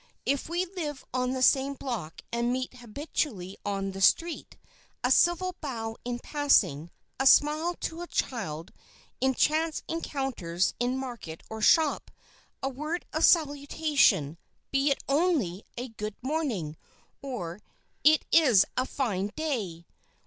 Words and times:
If 0.25 0.49
we 0.49 0.65
live 0.65 1.05
on 1.13 1.33
the 1.33 1.43
same 1.43 1.75
block 1.75 2.21
and 2.31 2.51
meet 2.51 2.73
habitually 2.77 3.55
on 3.63 3.91
the 3.91 4.01
street, 4.01 4.57
a 5.03 5.11
civil 5.11 5.55
bow 5.61 5.95
in 6.03 6.17
passing, 6.17 6.89
a 7.19 7.27
smile 7.27 7.75
to 7.81 8.01
a 8.01 8.07
child, 8.07 8.73
in 9.19 9.35
chance 9.35 9.83
encounters 9.87 10.73
in 10.79 10.97
market 10.97 11.43
or 11.51 11.61
shop, 11.61 12.09
a 12.63 12.67
word 12.69 13.05
of 13.13 13.23
salutation, 13.25 14.39
be 14.71 14.89
it 14.89 15.03
only 15.07 15.65
a 15.77 15.89
"Good 15.89 16.15
morning," 16.23 16.77
or 17.21 17.61
"It 18.03 18.25
is 18.31 18.65
a 18.75 18.87
fine 18.87 19.29
day!" 19.35 19.85